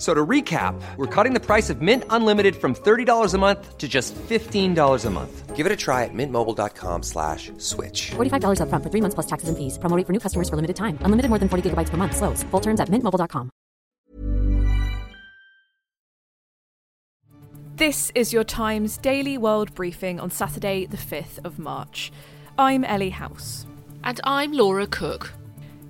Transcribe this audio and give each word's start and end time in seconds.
F- 0.00 0.06
So 0.06 0.14
to 0.14 0.26
recap, 0.26 0.80
we're 0.96 1.06
cutting 1.14 1.34
the 1.34 1.40
price 1.46 1.68
of 1.68 1.82
Mint 1.82 2.04
Unlimited 2.08 2.56
from 2.56 2.74
$30 2.74 3.34
a 3.34 3.38
month 3.38 3.76
to 3.76 3.86
just 3.86 4.14
$15 4.14 5.04
a 5.04 5.10
month. 5.10 5.54
Give 5.56 5.66
it 5.66 5.72
a 5.72 5.76
try 5.76 6.04
at 6.04 6.14
mintmobile.com 6.14 7.02
slash 7.02 7.52
switch. 7.58 8.12
$45 8.16 8.60
upfront 8.60 8.82
for 8.82 8.88
three 8.90 9.02
months 9.02 9.14
plus 9.14 9.26
taxes 9.26 9.50
and 9.50 9.58
fees. 9.58 9.76
Promo 9.78 10.02
for 10.06 10.12
new 10.14 10.18
customers 10.18 10.48
for 10.48 10.56
limited 10.56 10.76
time. 10.76 10.96
Unlimited 11.04 11.28
more 11.28 11.38
than 11.38 11.50
40 11.50 11.68
gigabytes 11.68 11.90
per 11.90 11.98
month. 11.98 12.16
Slows. 12.16 12.42
Full 12.50 12.60
terms 12.62 12.80
at 12.80 12.88
mintmobile.com. 12.88 13.50
This 17.76 18.10
is 18.14 18.32
your 18.32 18.44
Times 18.44 18.96
daily 18.98 19.36
world 19.38 19.74
briefing 19.74 20.20
on 20.20 20.30
Saturday, 20.30 20.86
the 20.86 20.96
5th 20.96 21.38
of 21.44 21.58
March. 21.58 22.10
I'm 22.58 22.84
Ellie 22.84 23.10
House. 23.10 23.66
And 24.04 24.20
I'm 24.24 24.52
Laura 24.52 24.86
Cook. 24.86 25.32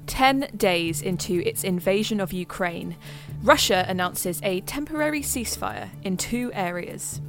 10 0.06 0.49
days 0.56 1.03
into 1.03 1.41
its 1.47 1.62
invasion 1.62 2.21
of 2.21 2.33
Ukraine, 2.33 2.97
Russia 3.43 3.87
announces 3.89 4.39
a 4.43 4.61
temporary 4.63 5.23
ceasefire 5.23 5.89
in 6.03 6.19
two 6.19 6.51
areas. 6.53 7.23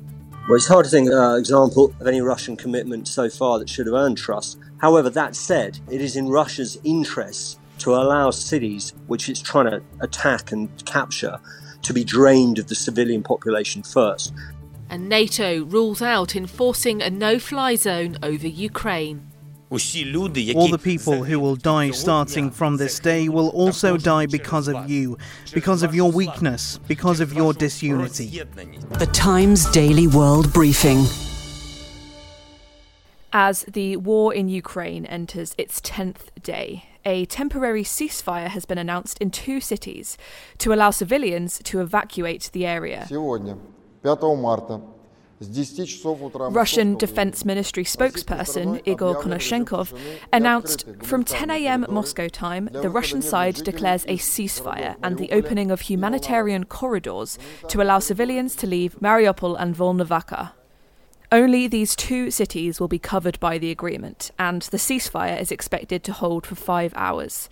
Well, 0.48 0.58
it's 0.58 0.68
hard 0.68 0.84
to 0.84 0.92
think 0.92 1.08
an 1.08 1.18
uh, 1.18 1.36
example 1.36 1.94
of 2.02 2.08
any 2.08 2.20
Russian 2.20 2.58
commitment 2.58 3.08
so 3.08 3.30
far 3.30 3.60
that 3.60 3.70
should 3.70 3.86
have 3.86 3.96
earned 3.96 4.18
trust. 4.18 4.58
However, 4.80 5.10
that 5.10 5.38
said, 5.38 5.80
it 5.90 6.02
is 6.02 6.18
in 6.18 6.28
Russia's 6.28 6.78
interests 6.84 7.58
to 7.80 7.96
allow 7.96 8.30
cities 8.30 8.94
which 9.08 9.30
it's 9.30 9.42
trying 9.42 9.72
to 9.72 9.82
attack 10.02 10.52
and 10.52 10.70
capture 10.86 11.40
to 11.84 11.94
be 11.94 12.04
drained 12.04 12.60
of 12.60 12.68
the 12.68 12.76
civilian 12.76 13.24
population 13.24 13.82
first. 13.82 14.34
And 14.90 15.08
NATO 15.08 15.64
rules 15.64 16.02
out 16.02 16.36
enforcing 16.36 17.02
a 17.02 17.10
no 17.10 17.40
fly 17.40 17.76
zone 17.76 18.18
over 18.22 18.48
Ukraine. 18.48 19.31
All 19.71 19.79
the 19.79 20.81
people 20.81 21.25
who 21.25 21.41
will 21.41 21.57
die 21.57 21.91
starting 21.91 22.53
from 22.53 22.77
this 22.77 23.01
day 23.01 23.29
will 23.29 23.49
also 23.49 23.97
die 23.97 24.27
because 24.27 24.69
of 24.69 24.89
you, 24.89 25.19
because 25.53 25.83
of 25.83 25.93
your 25.93 26.13
weakness, 26.13 26.79
because 26.87 27.19
of 27.19 27.33
your 27.33 27.53
disunity. 27.53 28.43
The 28.99 29.11
Times 29.13 29.69
Daily 29.71 30.07
World 30.07 30.53
Briefing. 30.53 31.05
As 33.33 33.65
the 33.65 33.97
war 33.97 34.33
in 34.33 34.49
Ukraine 34.49 35.05
enters 35.05 35.55
its 35.59 35.81
10th 35.81 36.31
day, 36.43 36.85
a 37.05 37.27
temporary 37.27 37.83
ceasefire 37.83 38.49
has 38.49 38.65
been 38.65 38.79
announced 38.79 39.19
in 39.19 39.31
two 39.31 39.61
cities 39.61 40.17
to 40.59 40.73
allow 40.73 40.91
civilians 40.91 41.61
to 41.65 41.81
evacuate 41.81 42.51
the 42.53 42.65
area. 42.65 43.05
Сегодня, 43.09 43.59
5 44.03 44.37
марта, 44.37 44.81
Russian 45.42 46.98
Defense 46.98 47.44
Ministry 47.44 47.84
spokesperson 47.84 48.80
Igor 48.86 49.16
Konashenkov 49.16 49.92
announced 50.32 50.86
from 51.02 51.24
10 51.24 51.50
a.m. 51.50 51.86
Moscow 51.90 52.28
time, 52.28 52.70
the 52.72 52.90
Russian 52.90 53.24
side 53.24 53.56
declares 53.56 54.06
a 54.06 54.18
ceasefire 54.18 54.98
and 55.02 55.18
the 55.18 55.32
opening 55.32 55.72
of 55.72 55.82
humanitarian 55.82 56.66
corridors 56.66 57.40
to 57.70 57.82
allow 57.82 57.98
civilians 57.98 58.56
to 58.58 58.68
leave 58.68 59.00
Mariupol 59.00 59.56
and 59.60 59.76
Volnovakha. 59.76 60.52
Only 61.32 61.68
these 61.68 61.96
two 61.96 62.30
cities 62.30 62.80
will 62.80 62.88
be 62.88 63.00
covered 63.00 63.40
by 63.40 63.58
the 63.58 63.72
agreement, 63.72 64.30
and 64.38 64.62
the 64.64 64.78
ceasefire 64.78 65.42
is 65.42 65.52
expected 65.52 66.04
to 66.04 66.14
hold 66.14 66.46
for 66.46 66.56
five 66.56 66.94
hours. 66.96 67.50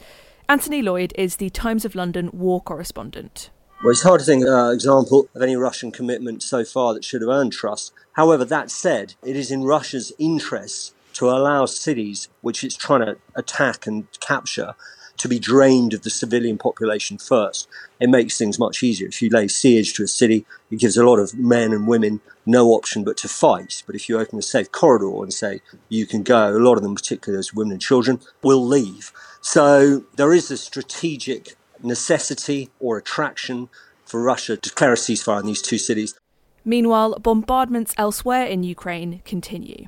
Anthony 0.47 0.83
Lloyd 0.83 1.11
is 1.15 1.37
the 1.37 1.49
Times 1.49 1.85
of 1.85 1.95
London 1.95 2.29
war 2.33 2.61
correspondent. 2.61 3.49
Well, 3.81 3.91
it's 3.91 4.03
hard 4.03 4.19
to 4.19 4.25
think 4.25 4.45
uh, 4.45 4.71
example 4.71 5.29
of 5.33 5.41
any 5.41 5.55
Russian 5.55 5.89
commitment 5.93 6.43
so 6.43 6.65
far 6.65 6.93
that 6.93 7.05
should 7.05 7.21
have 7.21 7.29
earned 7.29 7.53
trust. 7.53 7.93
However, 8.11 8.43
that 8.43 8.69
said, 8.69 9.13
it 9.23 9.37
is 9.37 9.51
in 9.51 9.63
Russia's 9.63 10.11
interests 10.19 10.93
to 11.13 11.29
allow 11.29 11.65
cities 11.65 12.27
which 12.41 12.61
it's 12.61 12.75
trying 12.75 13.05
to 13.05 13.15
attack 13.37 13.87
and 13.87 14.05
capture 14.19 14.75
to 15.15 15.29
be 15.29 15.39
drained 15.39 15.93
of 15.93 16.01
the 16.01 16.09
civilian 16.09 16.57
population 16.57 17.17
first. 17.17 17.69
It 18.01 18.09
makes 18.09 18.37
things 18.37 18.59
much 18.59 18.83
easier. 18.83 19.07
If 19.07 19.21
you 19.21 19.29
lay 19.29 19.47
siege 19.47 19.93
to 19.93 20.03
a 20.03 20.07
city, 20.07 20.45
it 20.69 20.79
gives 20.79 20.97
a 20.97 21.05
lot 21.05 21.19
of 21.19 21.35
men 21.35 21.71
and 21.71 21.87
women 21.87 22.19
no 22.45 22.71
option 22.71 23.05
but 23.05 23.15
to 23.17 23.29
fight. 23.29 23.83
But 23.85 23.95
if 23.95 24.09
you 24.09 24.19
open 24.19 24.39
a 24.39 24.41
safe 24.41 24.73
corridor 24.73 25.23
and 25.23 25.33
say 25.33 25.61
you 25.87 26.05
can 26.05 26.23
go, 26.23 26.49
a 26.49 26.59
lot 26.59 26.75
of 26.75 26.83
them, 26.83 26.95
particularly 26.95 27.37
those 27.37 27.53
women 27.53 27.73
and 27.73 27.81
children, 27.81 28.19
will 28.43 28.65
leave. 28.65 29.13
So 29.39 30.03
there 30.17 30.33
is 30.33 30.51
a 30.51 30.57
strategic 30.57 31.55
necessity 31.83 32.69
or 32.79 32.97
attraction 32.97 33.69
for 34.05 34.21
Russia 34.21 34.57
to 34.57 34.69
declare 34.69 34.93
a 34.93 34.95
ceasefire 34.95 35.39
in 35.39 35.45
these 35.45 35.61
two 35.61 35.77
cities. 35.77 36.19
Meanwhile, 36.65 37.19
bombardments 37.19 37.93
elsewhere 37.97 38.45
in 38.45 38.63
Ukraine 38.63 39.21
continue. 39.25 39.87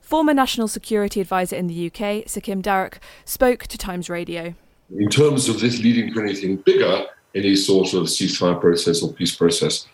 Former 0.00 0.34
National 0.34 0.66
Security 0.66 1.20
Advisor 1.20 1.56
in 1.56 1.68
the 1.68 1.86
UK, 1.86 2.28
Sir 2.28 2.40
Kim 2.40 2.62
Darroch, 2.62 2.98
spoke 3.24 3.66
to 3.68 3.78
Times 3.78 4.10
Radio. 4.10 4.54
In 4.96 5.08
terms 5.08 5.48
of 5.48 5.60
this 5.60 5.80
leading 5.80 6.12
to 6.12 6.20
anything 6.20 6.56
bigger, 6.56 7.04
any 7.34 7.54
sort 7.54 7.94
of 7.94 8.04
ceasefire 8.04 8.60
process 8.60 9.02
or 9.02 9.12
peace 9.12 9.34
process, 9.34 9.86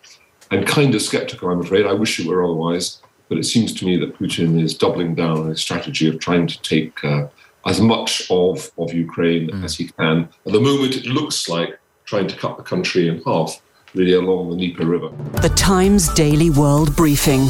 I'm 0.51 0.65
kind 0.65 0.95
of 0.95 1.03
skeptical, 1.03 1.51
I'm 1.51 1.61
afraid. 1.61 1.87
I 1.87 1.93
wish 1.93 2.19
it 2.19 2.27
were 2.27 2.45
otherwise. 2.45 3.03
But 3.29 3.39
it 3.39 3.45
seems 3.45 3.75
to 3.75 3.85
me 3.85 3.97
that 3.99 4.17
Putin 4.19 4.63
is 4.63 4.73
doubling 4.73 5.15
down 5.15 5.39
on 5.39 5.49
his 5.49 5.61
strategy 5.61 6.09
of 6.09 6.21
trying 6.21 6.47
to 6.47 6.63
take 6.63 7.05
uh, 7.05 7.27
as 7.67 7.81
much 7.81 8.31
of, 8.31 8.71
of 8.79 8.93
Ukraine 8.93 9.51
mm. 9.51 9.65
as 9.65 9.77
he 9.77 9.89
can. 9.89 10.29
At 10.47 10.53
the 10.53 10.61
moment, 10.61 10.97
it 10.97 11.07
looks 11.07 11.49
like 11.49 11.79
trying 12.05 12.29
to 12.29 12.37
cut 12.37 12.57
the 12.57 12.63
country 12.63 13.09
in 13.09 13.21
half, 13.25 13.61
really 13.95 14.13
along 14.13 14.51
the 14.51 14.57
Dnieper 14.57 14.87
River. 14.87 15.11
The 15.43 15.49
Times 15.51 16.09
Daily 16.15 16.51
World 16.51 16.95
Briefing. 16.95 17.49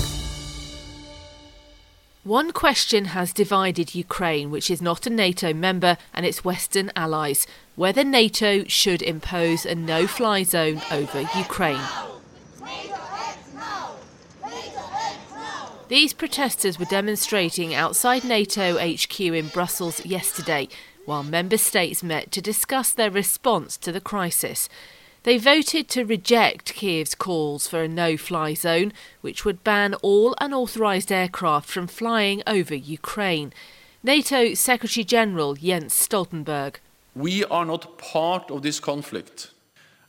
One 2.24 2.50
question 2.50 3.04
has 3.06 3.32
divided 3.32 3.94
Ukraine, 3.94 4.50
which 4.50 4.68
is 4.68 4.82
not 4.82 5.06
a 5.06 5.10
NATO 5.10 5.54
member, 5.54 5.96
and 6.12 6.26
its 6.26 6.44
Western 6.44 6.90
allies 6.96 7.46
whether 7.76 8.02
NATO 8.02 8.64
should 8.64 9.02
impose 9.02 9.66
a 9.66 9.74
no 9.74 10.06
fly 10.06 10.42
zone 10.42 10.80
over 10.90 11.20
Ukraine. 11.36 11.80
These 15.88 16.14
protesters 16.14 16.80
were 16.80 16.84
demonstrating 16.84 17.72
outside 17.72 18.24
NATO 18.24 18.76
HQ 18.76 19.20
in 19.20 19.46
Brussels 19.46 20.04
yesterday, 20.04 20.66
while 21.04 21.22
member 21.22 21.56
states 21.56 22.02
met 22.02 22.32
to 22.32 22.40
discuss 22.40 22.90
their 22.90 23.10
response 23.10 23.76
to 23.78 23.92
the 23.92 24.00
crisis. 24.00 24.68
They 25.22 25.38
voted 25.38 25.88
to 25.90 26.04
reject 26.04 26.74
Kiev's 26.74 27.14
calls 27.14 27.68
for 27.68 27.84
a 27.84 27.88
no 27.88 28.16
fly 28.16 28.54
zone, 28.54 28.92
which 29.20 29.44
would 29.44 29.62
ban 29.62 29.94
all 30.02 30.34
unauthorised 30.40 31.12
aircraft 31.12 31.68
from 31.68 31.86
flying 31.86 32.42
over 32.48 32.74
Ukraine. 32.74 33.52
NATO 34.02 34.54
Secretary 34.54 35.04
General 35.04 35.54
Jens 35.54 35.94
Stoltenberg. 35.94 36.76
We 37.14 37.44
are 37.44 37.64
not 37.64 37.96
part 37.96 38.50
of 38.50 38.62
this 38.62 38.80
conflict, 38.80 39.52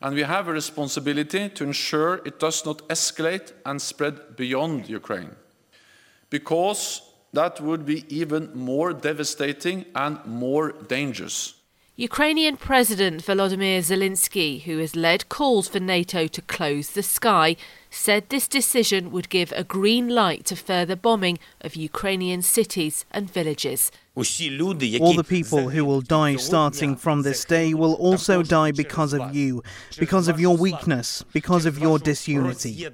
and 0.01 0.15
we 0.15 0.23
have 0.23 0.47
a 0.47 0.53
responsibility 0.53 1.49
to 1.49 1.63
ensure 1.63 2.15
it 2.25 2.39
does 2.39 2.65
not 2.65 2.79
escalate 2.87 3.53
and 3.63 3.79
spread 3.79 4.35
beyond 4.35 4.89
Ukraine, 4.89 5.35
because 6.29 7.01
that 7.33 7.61
would 7.61 7.85
be 7.85 8.05
even 8.09 8.51
more 8.53 8.93
devastating 8.93 9.85
and 9.95 10.23
more 10.25 10.71
dangerous. 10.87 11.53
Ukrainian 11.99 12.57
President 12.57 13.23
Volodymyr 13.23 13.79
Zelensky, 13.79 14.61
who 14.65 14.77
has 14.77 14.95
led 14.95 15.29
calls 15.29 15.67
for 15.67 15.79
NATO 15.79 16.27
to 16.27 16.41
close 16.43 16.91
the 16.91 17.01
sky, 17.01 17.55
said 17.89 18.29
this 18.29 18.47
decision 18.47 19.11
would 19.11 19.29
give 19.29 19.51
a 19.53 19.63
green 19.63 20.09
light 20.09 20.45
to 20.45 20.55
further 20.55 20.95
bombing 20.95 21.39
of 21.61 21.75
Ukrainian 21.75 22.43
cities 22.43 23.03
and 23.09 23.33
villages. 23.33 23.91
All 24.15 24.23
the 24.23 25.25
people 25.27 25.69
who 25.69 25.85
will 25.85 26.01
die 26.01 26.35
starting 26.35 26.95
from 26.95 27.23
this 27.23 27.43
day 27.45 27.73
will 27.73 27.95
also 27.95 28.43
die 28.43 28.71
because 28.71 29.13
of 29.13 29.35
you, 29.35 29.63
because 29.97 30.27
of 30.27 30.39
your 30.39 30.55
weakness, 30.55 31.23
because 31.33 31.65
of 31.65 31.79
your 31.79 31.97
disunity. 31.97 32.87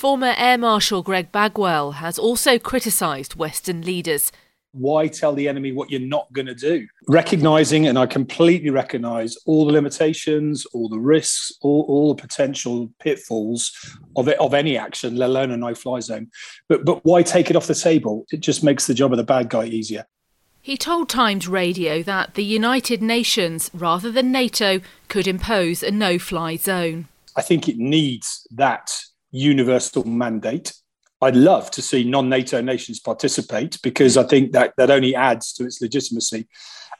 Former 0.00 0.32
Air 0.38 0.56
Marshal 0.56 1.02
Greg 1.02 1.30
Bagwell 1.30 1.90
has 1.90 2.18
also 2.18 2.58
criticised 2.58 3.34
Western 3.34 3.82
leaders. 3.82 4.32
Why 4.72 5.08
tell 5.08 5.34
the 5.34 5.46
enemy 5.46 5.72
what 5.72 5.90
you're 5.90 6.00
not 6.00 6.32
going 6.32 6.46
to 6.46 6.54
do? 6.54 6.86
Recognizing, 7.06 7.86
and 7.86 7.98
I 7.98 8.06
completely 8.06 8.70
recognize 8.70 9.36
all 9.44 9.66
the 9.66 9.72
limitations, 9.72 10.64
all 10.72 10.88
the 10.88 10.98
risks, 10.98 11.52
all, 11.60 11.84
all 11.86 12.14
the 12.14 12.22
potential 12.22 12.90
pitfalls 12.98 13.72
of 14.16 14.26
it, 14.26 14.40
of 14.40 14.54
any 14.54 14.78
action, 14.78 15.16
let 15.16 15.28
alone 15.28 15.50
a 15.50 15.58
no-fly 15.58 16.00
zone. 16.00 16.30
But 16.66 16.86
but 16.86 17.04
why 17.04 17.22
take 17.22 17.50
it 17.50 17.56
off 17.56 17.66
the 17.66 17.74
table? 17.74 18.24
It 18.32 18.40
just 18.40 18.64
makes 18.64 18.86
the 18.86 18.94
job 18.94 19.12
of 19.12 19.18
the 19.18 19.22
bad 19.22 19.50
guy 19.50 19.66
easier. 19.66 20.06
He 20.62 20.78
told 20.78 21.10
Times 21.10 21.46
Radio 21.46 22.02
that 22.04 22.36
the 22.36 22.44
United 22.44 23.02
Nations, 23.02 23.70
rather 23.74 24.10
than 24.10 24.32
NATO, 24.32 24.80
could 25.08 25.26
impose 25.26 25.82
a 25.82 25.90
no-fly 25.90 26.56
zone. 26.56 27.08
I 27.36 27.42
think 27.42 27.68
it 27.68 27.76
needs 27.76 28.46
that 28.52 28.90
universal 29.30 30.04
mandate 30.04 30.72
I'd 31.22 31.36
love 31.36 31.70
to 31.72 31.82
see 31.82 32.04
non-NATO 32.04 32.60
nations 32.62 32.98
participate 32.98 33.78
because 33.82 34.16
I 34.16 34.22
think 34.22 34.52
that 34.52 34.72
that 34.78 34.90
only 34.90 35.14
adds 35.14 35.52
to 35.54 35.64
its 35.64 35.80
legitimacy. 35.80 36.48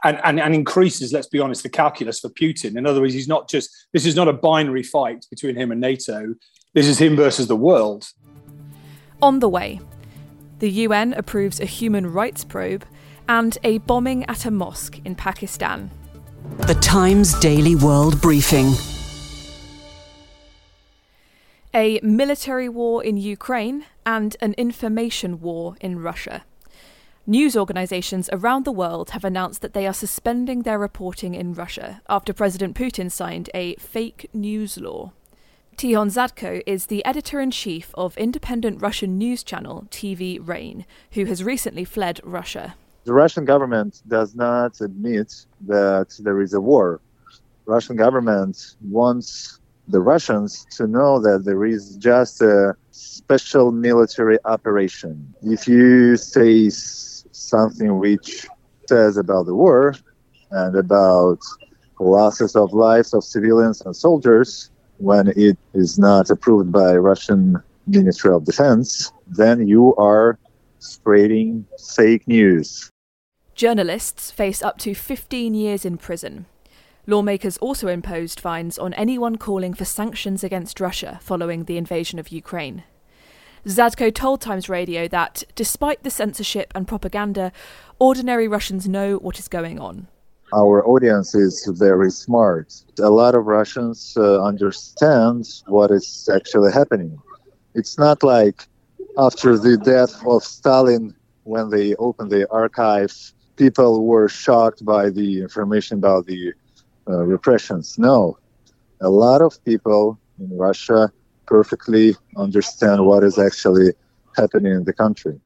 And, 0.05 0.21
and, 0.25 0.41
and 0.41 0.55
increases, 0.55 1.13
let's 1.13 1.27
be 1.27 1.41
honest, 1.41 1.63
the 1.63 1.69
calculus 1.69 2.21
for 2.21 2.29
Putin. 2.31 2.77
In 2.77 2.87
other 2.87 3.01
words, 3.01 3.15
he's 3.15 3.29
not 3.29 3.49
just, 3.49 3.89
this 3.93 4.07
is 4.07 4.17
not 4.17 4.29
a 4.29 4.33
binary 4.33 4.83
fight 4.83 5.27
between 5.31 5.57
him 5.57 5.73
and 5.73 5.81
NATO. 5.81 6.35
This 6.75 6.87
is 6.87 6.99
him 6.99 7.17
versus 7.17 7.49
the 7.49 7.57
world. 7.57 8.09
On 9.21 9.41
the 9.41 9.49
way, 9.49 9.81
the 10.59 10.71
UN 10.71 11.13
approves 11.15 11.61
a 11.61 11.67
human 11.67 12.11
rights 12.11 12.45
probe 12.45 12.87
and 13.29 13.57
a 13.63 13.79
bombing 13.79 14.25
at 14.27 14.47
a 14.47 14.51
mosque 14.51 14.99
in 15.05 15.15
Pakistan. 15.15 15.91
The 16.61 16.75
Times 16.75 17.39
Daily 17.41 17.75
World 17.75 18.21
Briefing 18.21 18.73
a 21.73 22.01
military 22.03 22.69
war 22.69 23.03
in 23.03 23.17
Ukraine, 23.17 23.85
and 24.05 24.37
an 24.41 24.55
information 24.55 25.41
war 25.41 25.77
in 25.81 26.01
Russia. 26.01 26.45
News 27.27 27.57
organizations 27.57 28.29
around 28.33 28.65
the 28.65 28.73
world 28.73 29.11
have 29.11 29.25
announced 29.25 29.63
that 29.63 29.73
they 29.73 29.87
are 29.87 29.95
suspending 29.95 30.63
their 30.63 30.79
reporting 30.79 31.35
in 31.35 31.55
Russia 31.55 32.01
after 32.09 32.33
President 32.33 32.75
Putin 32.75 33.11
signed 33.11 33.51
a 33.55 33.77
fake 33.77 34.29
news 34.33 34.79
law. 34.79 35.13
Tikhon 35.77 36.09
Dzyadko 36.09 36.63
is 36.67 36.87
the 36.87 37.05
editor 37.05 37.41
in 37.41 37.53
chief 37.53 37.95
of 37.95 38.17
independent 38.19 38.83
Russian 38.83 39.17
news 39.17 39.45
channel 39.45 39.87
TV 39.91 40.39
Rain, 40.45 40.85
who 41.13 41.27
has 41.27 41.45
recently 41.45 41.85
fled 41.85 42.21
Russia. 42.25 42.75
The 43.05 43.15
Russian 43.15 43.45
government 43.45 44.03
does 44.09 44.35
not 44.35 44.81
admit 44.81 45.47
that 45.67 46.19
there 46.19 46.41
is 46.41 46.53
a 46.53 46.61
war. 46.61 47.01
Russian 47.65 47.95
government 47.95 48.75
wants 48.83 49.60
the 49.91 50.01
Russians 50.01 50.67
to 50.77 50.87
know 50.87 51.19
that 51.21 51.45
there 51.45 51.65
is 51.65 51.97
just 51.97 52.41
a 52.41 52.75
special 52.91 53.73
military 53.73 54.39
operation. 54.45 55.35
If 55.43 55.67
you 55.67 56.17
say 56.17 56.71
something 56.71 57.99
which 57.99 58.47
says 58.89 59.17
about 59.17 59.47
the 59.47 59.55
war 59.55 59.95
and 60.51 60.77
about 60.77 61.39
losses 61.99 62.57
of 62.57 62.73
lives 62.73 63.13
of 63.13 63.25
civilians 63.25 63.81
and 63.83 63.95
soldiers 63.95 64.71
when 64.99 65.29
it 65.37 65.59
is 65.75 65.99
not 65.99 66.31
approved 66.31 66.73
by 66.73 66.97
Russian 66.97 67.63
Ministry 67.87 68.33
of 68.33 68.45
Defense, 68.45 69.13
then 69.27 69.67
you 69.67 69.95
are 69.97 70.39
spreading 70.79 71.67
fake 71.95 72.27
news. 72.27 72.91
Journalists 73.55 74.31
face 74.31 74.63
up 74.63 74.79
to 74.79 74.95
15 74.95 75.55
years 75.55 75.85
in 75.85 75.99
prison 75.99 76.47
Lawmakers 77.07 77.57
also 77.59 77.89
imposed 77.89 78.39
fines 78.39 78.79
on 78.79 78.95
anyone 78.95 79.37
calling 79.37 79.75
for 79.75 79.85
sanctions 79.85 80.45
against 80.45 80.81
Russia 80.81 81.19
following 81.23 81.65
the 81.65 81.77
invasion 81.77 82.19
of 82.19 82.29
Ukraine. 82.29 82.85
Dzyadko 83.67 84.15
told 84.15 84.41
Times 84.41 84.69
Radio 84.69 85.09
that, 85.09 85.45
despite 85.55 86.03
the 86.03 86.11
censorship 86.11 86.73
and 86.75 86.89
propaganda, 86.89 87.53
ordinary 87.99 88.49
Russians 88.49 88.89
know 88.89 89.17
what 89.17 89.39
is 89.39 89.49
going 89.49 89.79
on. 89.79 90.09
Our 90.53 90.85
audience 90.87 91.35
is 91.35 91.71
very 91.79 92.11
smart. 92.11 92.75
A 92.99 93.11
lot 93.11 93.35
of 93.35 93.47
Russians 93.47 94.15
uh, 94.17 94.43
understand 94.43 95.47
what 95.67 95.91
is 95.91 96.29
actually 96.33 96.73
happening. 96.73 97.19
It's 97.75 97.99
not 97.99 98.23
like 98.23 98.67
after 99.17 99.59
the 99.59 99.77
death 99.77 100.15
of 100.27 100.43
Stalin, 100.43 101.15
when 101.45 101.71
they 101.71 101.95
opened 101.97 102.31
the 102.31 102.51
archive, 102.51 103.13
people 103.57 104.07
were 104.07 104.29
shocked 104.29 104.85
by 104.85 105.11
the 105.11 105.41
information 105.43 105.99
about 105.99 106.27
the 106.27 106.53
Uh, 107.11 107.25
repressions. 107.25 107.99
No, 107.99 108.39
a 109.01 109.11
lot 109.11 109.43
of 109.43 109.53
people 109.65 110.17
in 110.39 110.57
Russia 110.57 111.11
perfectly 111.45 112.15
understand 112.37 113.05
what 113.05 113.25
is 113.25 113.37
actually 113.37 113.95
happening 114.37 114.73
in 114.73 114.85
the 114.85 114.93
country. 114.93 115.41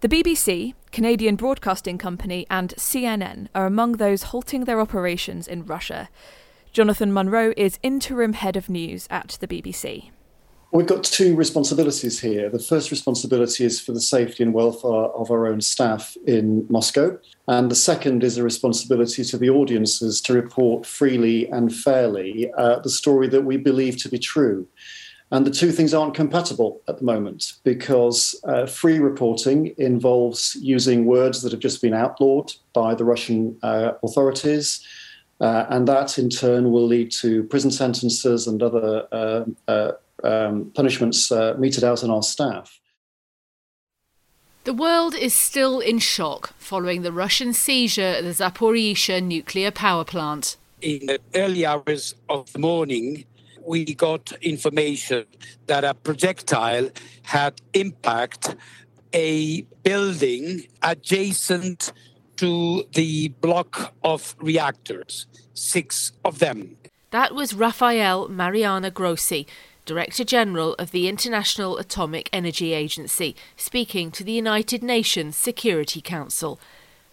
The 0.00 0.08
BBC, 0.08 0.72
Canadian 0.92 1.36
Broadcasting 1.36 1.98
Company, 1.98 2.46
and 2.48 2.72
CNN 2.78 3.48
are 3.54 3.66
among 3.66 3.92
those 3.98 4.22
halting 4.32 4.64
their 4.64 4.80
operations 4.80 5.46
in 5.46 5.66
Russia. 5.66 6.08
Jonathan 6.72 7.12
Munro 7.12 7.52
is 7.54 7.78
interim 7.82 8.32
head 8.32 8.56
of 8.56 8.70
news 8.70 9.06
at 9.10 9.36
the 9.40 9.46
BBC. 9.46 10.10
We've 10.74 10.88
got 10.88 11.04
two 11.04 11.36
responsibilities 11.36 12.18
here. 12.18 12.50
The 12.50 12.58
first 12.58 12.90
responsibility 12.90 13.64
is 13.64 13.80
for 13.80 13.92
the 13.92 14.00
safety 14.00 14.42
and 14.42 14.52
welfare 14.52 14.90
of 14.90 15.30
our 15.30 15.46
own 15.46 15.60
staff 15.60 16.16
in 16.26 16.66
Moscow. 16.68 17.16
And 17.46 17.70
the 17.70 17.76
second 17.76 18.24
is 18.24 18.38
a 18.38 18.42
responsibility 18.42 19.22
to 19.22 19.38
the 19.38 19.50
audiences 19.50 20.20
to 20.22 20.32
report 20.32 20.84
freely 20.84 21.48
and 21.50 21.72
fairly 21.72 22.50
uh, 22.58 22.80
the 22.80 22.90
story 22.90 23.28
that 23.28 23.42
we 23.42 23.56
believe 23.56 24.02
to 24.02 24.08
be 24.08 24.18
true. 24.18 24.66
And 25.30 25.46
the 25.46 25.52
two 25.52 25.70
things 25.70 25.94
aren't 25.94 26.14
compatible 26.14 26.82
at 26.88 26.98
the 26.98 27.04
moment 27.04 27.52
because 27.62 28.34
uh, 28.42 28.66
free 28.66 28.98
reporting 28.98 29.76
involves 29.78 30.56
using 30.56 31.04
words 31.04 31.42
that 31.42 31.52
have 31.52 31.60
just 31.60 31.82
been 31.82 31.94
outlawed 31.94 32.52
by 32.72 32.96
the 32.96 33.04
Russian 33.04 33.56
uh, 33.62 33.92
authorities. 34.02 34.84
Uh, 35.40 35.66
and 35.68 35.86
that 35.86 36.18
in 36.18 36.30
turn 36.30 36.72
will 36.72 36.86
lead 36.86 37.12
to 37.12 37.44
prison 37.44 37.70
sentences 37.70 38.48
and 38.48 38.60
other 38.60 39.06
uh, 39.12 39.44
uh, 39.68 39.92
um, 40.54 40.70
punishments 40.74 41.30
uh, 41.30 41.54
meted 41.58 41.84
out 41.84 42.02
on 42.04 42.10
our 42.10 42.22
staff. 42.22 42.80
The 44.64 44.72
world 44.72 45.14
is 45.14 45.34
still 45.34 45.80
in 45.80 45.98
shock 45.98 46.54
following 46.58 47.02
the 47.02 47.12
Russian 47.12 47.52
seizure 47.52 48.16
of 48.18 48.24
the 48.24 48.30
Zaporizhia 48.30 49.22
nuclear 49.22 49.70
power 49.70 50.04
plant. 50.04 50.56
In 50.80 51.06
the 51.06 51.20
early 51.34 51.66
hours 51.66 52.14
of 52.28 52.50
the 52.52 52.58
morning, 52.58 53.24
we 53.66 53.94
got 53.94 54.32
information 54.40 55.24
that 55.66 55.84
a 55.84 55.94
projectile 55.94 56.90
had 57.22 57.60
impacted 57.74 58.56
a 59.12 59.62
building 59.82 60.66
adjacent 60.82 61.92
to 62.36 62.84
the 62.94 63.28
block 63.40 63.94
of 64.02 64.34
reactors, 64.40 65.26
six 65.52 66.12
of 66.24 66.38
them. 66.38 66.76
That 67.10 67.34
was 67.34 67.54
Rafael 67.54 68.28
Mariano 68.28 68.90
Grossi, 68.90 69.46
Director 69.86 70.24
General 70.24 70.74
of 70.78 70.92
the 70.92 71.08
International 71.08 71.76
Atomic 71.76 72.30
Energy 72.32 72.72
Agency, 72.72 73.36
speaking 73.56 74.10
to 74.12 74.24
the 74.24 74.32
United 74.32 74.82
Nations 74.82 75.36
Security 75.36 76.00
Council. 76.00 76.58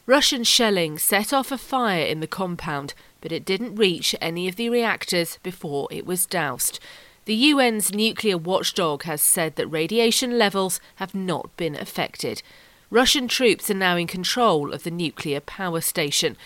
Russian 0.06 0.46
shelling 0.46 0.98
set 0.98 1.34
off 1.34 1.51
a 1.51 1.58
fire 1.58 2.06
in 2.06 2.22
the 2.22 2.28
compound, 2.28 2.94
but 3.20 3.34
it 3.34 3.44
didn't 3.44 3.75
reach 3.75 4.16
any 4.22 4.48
of 4.48 4.56
the 4.56 4.70
reactors 4.70 5.38
before 5.44 5.90
it 5.92 6.06
was 6.06 6.25
doused. 6.25 6.80
The 7.25 7.51
UN's 7.51 7.94
nuclear 7.94 8.38
watchdog 8.38 9.04
has 9.04 9.22
said 9.22 9.58
that 9.58 9.68
radiation 9.68 10.38
levels 10.38 10.80
have 10.96 11.13
not 11.13 11.56
been 11.58 11.75
affected. 11.75 12.42
Russian 12.90 13.28
troops 13.28 13.70
are 13.70 13.74
now 13.74 13.98
in 13.98 14.08
control 14.08 14.74
of 14.74 14.84
the 14.84 14.92
nuclear 14.92 15.42
power 15.42 15.82
station. 15.82 16.38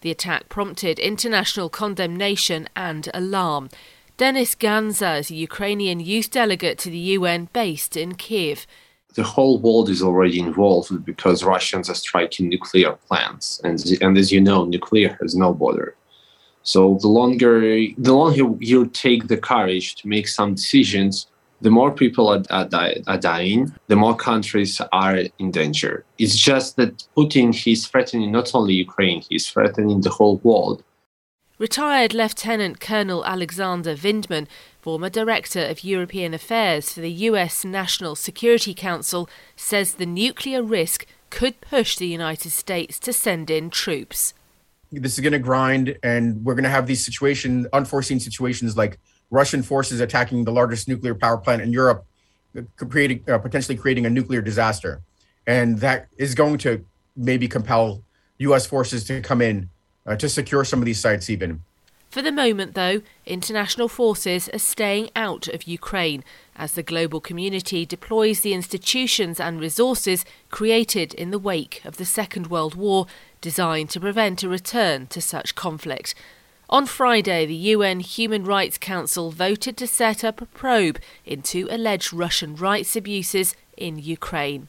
The 0.00 0.10
attack 0.10 0.48
prompted 0.48 0.98
international 0.98 1.68
condemnation 1.68 2.68
and 2.74 3.08
alarm. 3.14 3.68
Denis 4.16 4.54
Ganza 4.54 5.18
is 5.18 5.30
a 5.32 5.34
Ukrainian 5.34 5.98
youth 5.98 6.30
delegate 6.30 6.78
to 6.78 6.88
the 6.88 7.04
UN 7.18 7.48
based 7.52 7.96
in 7.96 8.14
Kiev. 8.14 8.64
The 9.16 9.24
whole 9.24 9.58
world 9.58 9.88
is 9.88 10.02
already 10.02 10.38
involved 10.38 11.04
because 11.04 11.42
Russians 11.42 11.90
are 11.90 11.96
striking 11.96 12.48
nuclear 12.48 12.92
plants, 13.08 13.60
and 13.64 13.76
and 14.00 14.16
as 14.16 14.30
you 14.30 14.40
know, 14.40 14.64
nuclear 14.64 15.18
has 15.20 15.34
no 15.34 15.52
border. 15.52 15.96
So 16.62 16.98
the 17.02 17.08
longer 17.08 17.58
the 18.06 18.14
longer 18.20 18.44
you 18.60 18.86
take 18.86 19.26
the 19.26 19.36
courage 19.52 19.96
to 19.96 20.06
make 20.06 20.28
some 20.28 20.54
decisions, 20.54 21.26
the 21.60 21.70
more 21.70 21.90
people 21.90 22.28
are, 22.28 22.42
are, 22.50 22.68
are, 23.08 23.18
dying, 23.18 23.74
the 23.88 23.96
more 23.96 24.14
countries 24.14 24.80
are 24.92 25.16
in 25.40 25.50
danger. 25.50 26.04
It's 26.18 26.38
just 26.38 26.76
that 26.76 27.04
Putin, 27.16 27.52
he's 27.52 27.86
threatening 27.88 28.30
not 28.30 28.54
only 28.54 28.74
Ukraine, 28.74 29.22
he's 29.28 29.48
threatening 29.48 30.02
the 30.02 30.10
whole 30.18 30.36
world. 30.44 30.84
Retired 31.56 32.12
Lieutenant 32.12 32.80
Colonel 32.80 33.24
Alexander 33.24 33.94
Vindman, 33.94 34.48
former 34.80 35.08
Director 35.08 35.64
of 35.64 35.84
European 35.84 36.34
Affairs 36.34 36.92
for 36.92 37.00
the 37.00 37.12
US 37.12 37.64
National 37.64 38.16
Security 38.16 38.74
Council, 38.74 39.30
says 39.54 39.94
the 39.94 40.04
nuclear 40.04 40.64
risk 40.64 41.06
could 41.30 41.60
push 41.60 41.96
the 41.96 42.08
United 42.08 42.50
States 42.50 42.98
to 42.98 43.12
send 43.12 43.50
in 43.50 43.70
troops. 43.70 44.34
This 44.90 45.14
is 45.14 45.20
going 45.20 45.32
to 45.32 45.38
grind, 45.38 45.96
and 46.02 46.44
we're 46.44 46.54
going 46.54 46.64
to 46.64 46.70
have 46.70 46.88
these 46.88 47.04
situations, 47.04 47.68
unforeseen 47.72 48.18
situations 48.18 48.76
like 48.76 48.98
Russian 49.30 49.62
forces 49.62 50.00
attacking 50.00 50.42
the 50.42 50.52
largest 50.52 50.88
nuclear 50.88 51.14
power 51.14 51.38
plant 51.38 51.62
in 51.62 51.72
Europe, 51.72 52.04
creating 52.78 53.22
uh, 53.28 53.38
potentially 53.38 53.78
creating 53.78 54.06
a 54.06 54.10
nuclear 54.10 54.40
disaster, 54.40 55.02
and 55.46 55.78
that 55.78 56.08
is 56.18 56.34
going 56.34 56.58
to 56.58 56.84
maybe 57.16 57.46
compel 57.46 58.02
U.S. 58.38 58.66
forces 58.66 59.04
to 59.04 59.20
come 59.20 59.40
in 59.40 59.70
uh, 60.06 60.16
to 60.16 60.28
secure 60.28 60.64
some 60.64 60.80
of 60.80 60.84
these 60.84 61.00
sites 61.00 61.30
even. 61.30 61.62
For 62.14 62.22
the 62.22 62.30
moment, 62.30 62.74
though, 62.74 63.02
international 63.26 63.88
forces 63.88 64.48
are 64.50 64.58
staying 64.60 65.10
out 65.16 65.48
of 65.48 65.64
Ukraine 65.64 66.22
as 66.54 66.74
the 66.74 66.82
global 66.84 67.20
community 67.20 67.84
deploys 67.84 68.40
the 68.40 68.54
institutions 68.54 69.40
and 69.40 69.58
resources 69.58 70.24
created 70.48 71.12
in 71.14 71.32
the 71.32 71.40
wake 71.40 71.84
of 71.84 71.96
the 71.96 72.04
Second 72.04 72.46
World 72.46 72.76
War, 72.76 73.06
designed 73.40 73.90
to 73.90 73.98
prevent 73.98 74.44
a 74.44 74.48
return 74.48 75.08
to 75.08 75.20
such 75.20 75.56
conflict. 75.56 76.14
On 76.70 76.86
Friday, 76.86 77.46
the 77.46 77.54
UN 77.74 77.98
Human 77.98 78.44
Rights 78.44 78.78
Council 78.78 79.32
voted 79.32 79.76
to 79.78 79.86
set 79.88 80.22
up 80.22 80.40
a 80.40 80.46
probe 80.46 81.00
into 81.26 81.66
alleged 81.68 82.12
Russian 82.12 82.54
rights 82.54 82.94
abuses 82.94 83.56
in 83.76 83.98
Ukraine. 83.98 84.68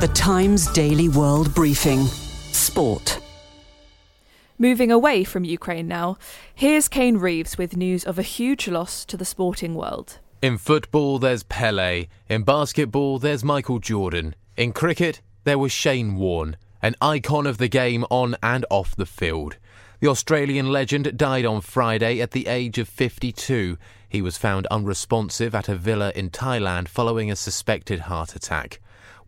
The 0.00 0.08
Times 0.08 0.70
Daily 0.72 1.08
World 1.08 1.54
Briefing 1.54 2.04
Sport. 2.52 3.20
Moving 4.62 4.92
away 4.92 5.24
from 5.24 5.42
Ukraine 5.42 5.88
now, 5.88 6.18
here's 6.54 6.86
Kane 6.86 7.16
Reeves 7.16 7.58
with 7.58 7.76
news 7.76 8.04
of 8.04 8.16
a 8.16 8.22
huge 8.22 8.68
loss 8.68 9.04
to 9.06 9.16
the 9.16 9.24
sporting 9.24 9.74
world. 9.74 10.20
In 10.40 10.56
football, 10.56 11.18
there's 11.18 11.42
Pele. 11.42 12.06
In 12.28 12.44
basketball, 12.44 13.18
there's 13.18 13.42
Michael 13.42 13.80
Jordan. 13.80 14.36
In 14.56 14.72
cricket, 14.72 15.20
there 15.42 15.58
was 15.58 15.72
Shane 15.72 16.14
Warne, 16.14 16.56
an 16.80 16.94
icon 17.02 17.44
of 17.48 17.58
the 17.58 17.66
game 17.66 18.04
on 18.08 18.36
and 18.40 18.64
off 18.70 18.94
the 18.94 19.04
field. 19.04 19.56
The 19.98 20.06
Australian 20.06 20.70
legend 20.70 21.18
died 21.18 21.44
on 21.44 21.60
Friday 21.60 22.20
at 22.20 22.30
the 22.30 22.46
age 22.46 22.78
of 22.78 22.88
52. 22.88 23.76
He 24.08 24.22
was 24.22 24.38
found 24.38 24.68
unresponsive 24.68 25.56
at 25.56 25.68
a 25.68 25.74
villa 25.74 26.12
in 26.14 26.30
Thailand 26.30 26.86
following 26.86 27.32
a 27.32 27.34
suspected 27.34 28.02
heart 28.02 28.36
attack. 28.36 28.78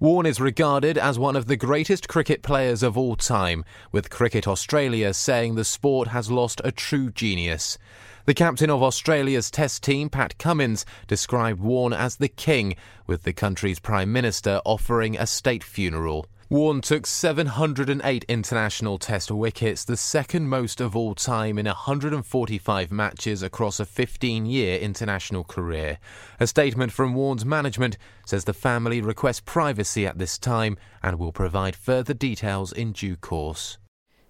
Warne 0.00 0.26
is 0.26 0.40
regarded 0.40 0.98
as 0.98 1.20
one 1.20 1.36
of 1.36 1.46
the 1.46 1.56
greatest 1.56 2.08
cricket 2.08 2.42
players 2.42 2.82
of 2.82 2.98
all 2.98 3.14
time, 3.14 3.64
with 3.92 4.10
Cricket 4.10 4.48
Australia 4.48 5.14
saying 5.14 5.54
the 5.54 5.64
sport 5.64 6.08
has 6.08 6.32
lost 6.32 6.60
a 6.64 6.72
true 6.72 7.10
genius. 7.10 7.78
The 8.24 8.34
captain 8.34 8.70
of 8.70 8.82
Australia's 8.82 9.52
Test 9.52 9.84
team, 9.84 10.10
Pat 10.10 10.36
Cummins, 10.36 10.84
described 11.06 11.60
Warne 11.60 11.92
as 11.92 12.16
the 12.16 12.28
king, 12.28 12.74
with 13.06 13.22
the 13.22 13.32
country's 13.32 13.78
Prime 13.78 14.12
Minister 14.12 14.60
offering 14.64 15.16
a 15.16 15.26
state 15.28 15.62
funeral. 15.62 16.26
Warne 16.54 16.82
took 16.82 17.04
708 17.04 18.24
international 18.28 18.96
test 18.96 19.28
wickets, 19.32 19.84
the 19.84 19.96
second 19.96 20.48
most 20.48 20.80
of 20.80 20.94
all 20.94 21.16
time 21.16 21.58
in 21.58 21.66
145 21.66 22.92
matches 22.92 23.42
across 23.42 23.80
a 23.80 23.84
15 23.84 24.46
year 24.46 24.78
international 24.78 25.42
career. 25.42 25.98
A 26.38 26.46
statement 26.46 26.92
from 26.92 27.12
Warne's 27.12 27.44
management 27.44 27.98
says 28.24 28.44
the 28.44 28.52
family 28.52 29.00
requests 29.00 29.40
privacy 29.40 30.06
at 30.06 30.18
this 30.18 30.38
time 30.38 30.76
and 31.02 31.18
will 31.18 31.32
provide 31.32 31.74
further 31.74 32.14
details 32.14 32.70
in 32.70 32.92
due 32.92 33.16
course. 33.16 33.78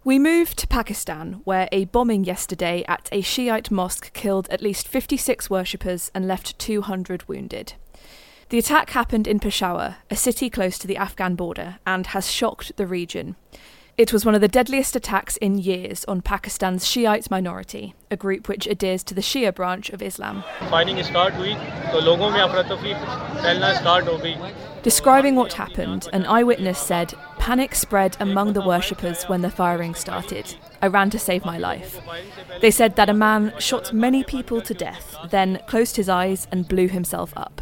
We 0.03 0.19
move 0.19 0.57
to 0.57 0.67
Pakistan, 0.67 1.43
where 1.45 1.69
a 1.73 1.85
bombing 1.85 2.25
yesterday 2.25 2.87
at 2.89 3.11
a 3.13 3.21
Shiite 3.21 3.71
mosque 3.71 4.15
killed 4.15 4.49
at 4.49 4.63
least 4.63 4.89
56 4.89 5.51
worshippers 5.51 6.11
and 6.15 6.27
left 6.27 6.59
200 6.59 7.29
wounded. 7.29 7.75
The 8.55 8.61
attack 8.61 8.91
happened 8.91 9.27
in 9.27 9.41
Peshawar, 9.41 9.97
a 10.13 10.15
city 10.15 10.49
close 10.49 10.79
to 10.79 10.87
the 10.87 10.97
Afghan 10.97 11.35
border, 11.35 11.81
and 11.85 12.07
has 12.07 12.31
shocked 12.31 12.77
the 12.77 12.87
region. 12.87 13.35
It 13.99 14.13
was 14.13 14.25
one 14.25 14.37
of 14.37 14.41
the 14.41 14.47
deadliest 14.47 14.95
attacks 14.95 15.37
in 15.39 15.59
years 15.59 16.05
on 16.05 16.23
Pakistan's 16.23 16.87
Shiite 16.87 17.33
minority, 17.33 17.97
a 18.13 18.17
group 18.17 18.49
which 18.49 18.69
adheres 18.69 19.03
to 19.05 19.15
the 19.15 19.23
Shia 19.23 19.53
branch 19.53 19.91
of 19.91 20.01
Islam. 20.01 20.45
Describing 24.85 25.35
what 25.35 25.53
happened, 25.55 26.09
an 26.13 26.25
eyewitness 26.25 26.79
said, 26.79 27.13
Panic 27.41 27.75
spread 27.75 28.17
among 28.21 28.53
the 28.53 28.65
worshippers 28.65 29.25
when 29.25 29.43
the 29.43 29.51
firing 29.51 29.97
started. 29.97 30.55
I 30.81 30.87
ran 30.87 31.11
to 31.11 31.19
save 31.19 31.45
my 31.45 31.59
life. 31.59 32.01
They 32.61 32.71
said 32.71 32.95
that 32.95 33.11
a 33.11 33.15
man 33.15 33.53
shot 33.59 33.93
many 33.93 34.23
people 34.23 34.61
to 34.61 34.75
death, 34.75 35.17
then 35.31 35.59
closed 35.67 35.97
his 35.97 36.09
eyes 36.09 36.47
and 36.53 36.69
blew 36.69 36.87
himself 36.87 37.33
up. 37.37 37.61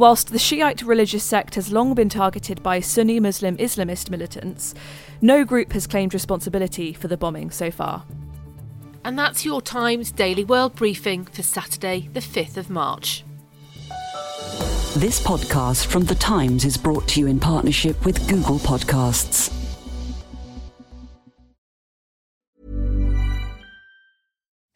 Whilst 0.00 0.28
the 0.28 0.38
Shiite 0.38 0.80
religious 0.80 1.22
sect 1.22 1.56
has 1.56 1.72
long 1.72 1.92
been 1.92 2.08
targeted 2.08 2.62
by 2.62 2.80
Sunni 2.80 3.20
Muslim 3.20 3.58
Islamist 3.58 4.08
militants, 4.08 4.72
no 5.20 5.44
group 5.44 5.74
has 5.74 5.86
claimed 5.86 6.14
responsibility 6.14 6.94
for 6.94 7.06
the 7.06 7.18
bombing 7.18 7.50
so 7.50 7.70
far. 7.70 8.04
And 9.04 9.18
that's 9.18 9.44
your 9.44 9.60
Times 9.60 10.10
Daily 10.10 10.42
World 10.42 10.74
Briefing 10.74 11.26
for 11.26 11.42
Saturday, 11.42 12.08
the 12.14 12.20
5th 12.20 12.56
of 12.56 12.70
March. 12.70 13.24
This 14.96 15.22
podcast 15.22 15.84
from 15.84 16.04
The 16.04 16.14
Times 16.14 16.64
is 16.64 16.78
brought 16.78 17.06
to 17.08 17.20
you 17.20 17.26
in 17.26 17.38
partnership 17.38 18.02
with 18.06 18.26
Google 18.26 18.58
Podcasts. 18.58 19.59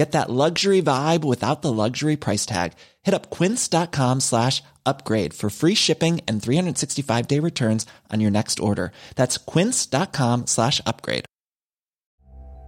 Get 0.00 0.12
that 0.12 0.30
luxury 0.30 0.80
vibe 0.80 1.24
without 1.24 1.60
the 1.60 1.70
luxury 1.70 2.16
price 2.16 2.46
tag. 2.46 2.72
Hit 3.02 3.12
up 3.12 3.28
quince.com 3.28 4.20
slash 4.20 4.62
upgrade 4.86 5.34
for 5.34 5.50
free 5.50 5.74
shipping 5.74 6.22
and 6.26 6.42
365 6.42 7.28
day 7.28 7.38
returns 7.38 7.84
on 8.10 8.18
your 8.18 8.30
next 8.30 8.60
order. 8.60 8.92
That's 9.14 9.36
quince.com 9.36 10.46
slash 10.46 10.80
upgrade. 10.86 11.26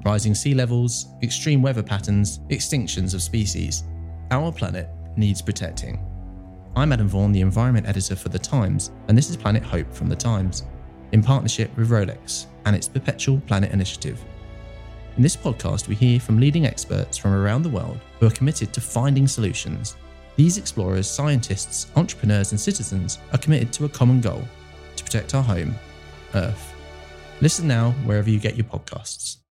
Rising 0.05 0.35
sea 0.35 0.53
levels, 0.53 1.07
extreme 1.23 1.63
weather 1.63 1.83
patterns, 1.83 2.39
extinctions 2.51 3.15
of 3.15 3.23
species. 3.23 3.85
Our 4.31 4.53
planet 4.53 4.91
needs 5.17 5.41
protecting. 5.41 6.05
I'm 6.77 6.93
Adam 6.93 7.09
Vaughan, 7.09 7.33
the 7.33 7.41
environment 7.41 7.89
editor 7.89 8.15
for 8.15 8.29
The 8.29 8.39
Times, 8.39 8.91
and 9.09 9.17
this 9.17 9.31
is 9.31 9.39
Planet 9.39 9.63
Hope 9.63 9.91
from 9.95 10.11
The 10.11 10.17
Times, 10.17 10.65
in 11.13 11.23
partnership 11.23 11.75
with 11.79 11.89
Rolex 11.89 12.45
and 12.67 12.77
its 12.77 12.89
Perpetual 12.89 13.41
Planet 13.47 13.73
Initiative. 13.73 14.23
In 15.17 15.23
this 15.23 15.37
podcast, 15.37 15.89
we 15.89 15.95
hear 15.95 16.19
from 16.19 16.41
leading 16.41 16.65
experts 16.65 17.19
from 17.19 17.35
around 17.35 17.63
the 17.63 17.69
world 17.69 18.01
who 18.19 18.27
are 18.27 18.31
committed 18.31 18.73
to 18.73 18.81
finding 18.81 19.29
solutions. 19.29 19.97
These 20.37 20.57
explorers, 20.57 21.07
scientists, 21.07 21.89
entrepreneurs, 21.97 22.53
and 22.53 22.61
citizens 22.61 23.19
are 23.33 23.39
committed 23.39 23.75
to 23.75 23.85
a 23.85 23.91
common 23.91 24.23
goal 24.23 24.43
to 24.97 25.05
protect 25.05 25.35
our 25.35 25.43
home, 25.43 25.75
Earth. 26.35 26.75
Listen 27.43 27.69
now 27.69 27.91
wherever 28.07 28.31
you 28.31 28.39
get 28.39 28.57
your 28.57 28.65
podcasts. 28.65 29.42